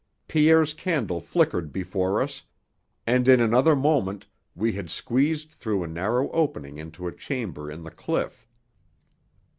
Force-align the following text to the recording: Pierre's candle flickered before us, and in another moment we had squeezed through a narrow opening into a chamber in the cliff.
Pierre's 0.27 0.73
candle 0.73 1.21
flickered 1.21 1.71
before 1.71 2.23
us, 2.23 2.41
and 3.05 3.27
in 3.27 3.39
another 3.39 3.75
moment 3.75 4.25
we 4.55 4.71
had 4.73 4.89
squeezed 4.89 5.51
through 5.51 5.83
a 5.83 5.87
narrow 5.87 6.31
opening 6.31 6.79
into 6.79 7.05
a 7.05 7.15
chamber 7.15 7.69
in 7.69 7.83
the 7.83 7.91
cliff. 7.91 8.47